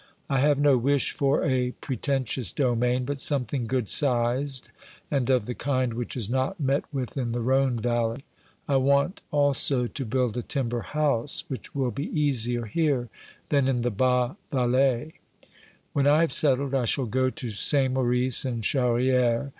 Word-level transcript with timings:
I 0.31 0.39
have 0.39 0.57
no 0.59 0.79
wish 0.79 1.11
for 1.11 1.43
a 1.45 1.73
pre 1.73 1.95
tentious 1.95 2.51
domain, 2.55 3.05
but 3.05 3.19
something 3.19 3.67
good 3.67 3.87
sized 3.87 4.71
and 5.11 5.29
of 5.29 5.45
the 5.45 5.53
kind 5.53 5.93
which 5.93 6.17
is 6.17 6.27
not 6.27 6.59
met 6.59 6.85
with 6.91 7.15
in 7.19 7.33
the 7.33 7.39
Rhone 7.41 7.77
valley. 7.77 8.25
I 8.67 8.77
want 8.77 9.21
also 9.29 9.85
to 9.85 10.05
build 10.05 10.35
a 10.37 10.41
timber 10.41 10.79
house, 10.81 11.43
which 11.49 11.75
will 11.75 11.91
be 11.91 12.09
easier 12.19 12.65
here 12.65 13.09
than 13.49 13.67
in 13.67 13.81
the 13.83 13.91
Bas 13.91 14.37
Valais. 14.49 15.13
When 15.93 16.07
I 16.07 16.21
have 16.21 16.31
settled, 16.31 16.73
I 16.73 16.85
shall 16.85 17.05
go 17.05 17.29
to 17.29 17.51
Saint 17.51 17.93
Maurice 17.93 18.43
and 18.43 18.63
Charrieres. 18.63 19.49